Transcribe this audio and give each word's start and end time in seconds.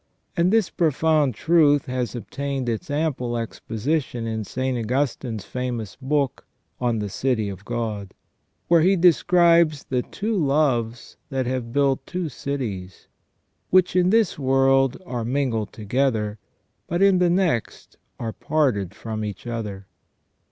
And 0.35 0.51
this 0.51 0.71
profound 0.71 1.35
truth 1.35 1.85
has 1.85 2.15
obtained 2.15 2.67
its 2.67 2.89
ample 2.89 3.37
exposition 3.37 4.25
in 4.25 4.43
St. 4.43 4.75
Augustine's 4.75 5.45
famous 5.45 5.95
book 6.01 6.47
On 6.79 6.97
the 6.97 7.07
City 7.07 7.49
of 7.49 7.63
God, 7.63 8.15
where 8.67 8.81
he 8.81 8.95
describes 8.95 9.83
the 9.83 10.01
two 10.01 10.35
loves 10.35 11.17
that 11.29 11.45
have 11.45 11.71
built 11.71 12.03
two 12.07 12.29
cities, 12.29 13.09
which, 13.69 13.95
in 13.95 14.09
this 14.09 14.39
world, 14.39 14.97
are 15.05 15.23
mingled 15.23 15.71
together, 15.71 16.39
but 16.87 17.03
in 17.03 17.19
the 17.19 17.29
next 17.29 17.97
are 18.19 18.33
parted 18.33 18.95
from 18.95 19.23
each 19.23 19.45
other. 19.45 19.85